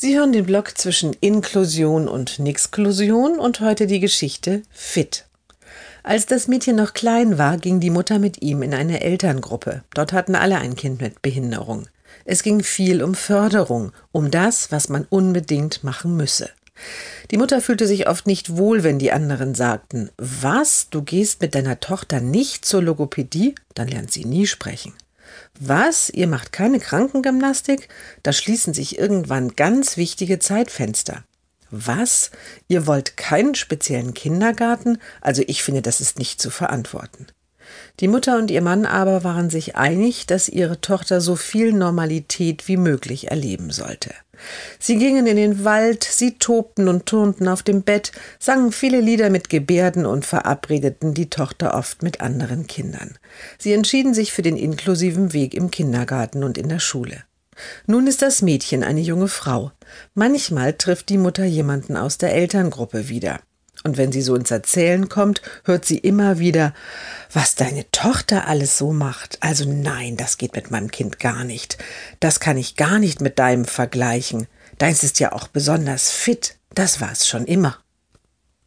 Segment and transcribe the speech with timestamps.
[0.00, 5.24] Sie hören den Blog zwischen Inklusion und Nixklusion und heute die Geschichte Fit.
[6.04, 9.82] Als das Mädchen noch klein war, ging die Mutter mit ihm in eine Elterngruppe.
[9.94, 11.88] Dort hatten alle ein Kind mit Behinderung.
[12.24, 16.48] Es ging viel um Förderung, um das, was man unbedingt machen müsse.
[17.32, 21.56] Die Mutter fühlte sich oft nicht wohl, wenn die anderen sagten, was, du gehst mit
[21.56, 24.94] deiner Tochter nicht zur Logopädie, dann lernt sie nie sprechen.
[25.58, 26.10] Was?
[26.10, 27.88] Ihr macht keine Krankengymnastik?
[28.22, 31.24] Da schließen sich irgendwann ganz wichtige Zeitfenster.
[31.70, 32.30] Was?
[32.66, 34.98] Ihr wollt keinen speziellen Kindergarten?
[35.20, 37.26] Also ich finde, das ist nicht zu verantworten.
[38.00, 42.68] Die Mutter und ihr Mann aber waren sich einig, dass ihre Tochter so viel Normalität
[42.68, 44.10] wie möglich erleben sollte.
[44.78, 49.30] Sie gingen in den Wald, sie tobten und turnten auf dem Bett, sangen viele Lieder
[49.30, 53.18] mit Gebärden und verabredeten die Tochter oft mit anderen Kindern.
[53.58, 57.24] Sie entschieden sich für den inklusiven Weg im Kindergarten und in der Schule.
[57.86, 59.72] Nun ist das Mädchen eine junge Frau.
[60.14, 63.40] Manchmal trifft die Mutter jemanden aus der Elterngruppe wieder.
[63.84, 66.74] Und wenn sie so ins Erzählen kommt, hört sie immer wieder,
[67.32, 69.38] was deine Tochter alles so macht.
[69.40, 71.78] Also nein, das geht mit meinem Kind gar nicht.
[72.20, 74.46] Das kann ich gar nicht mit deinem vergleichen.
[74.78, 76.56] Deins ist ja auch besonders fit.
[76.74, 77.78] Das war's schon immer.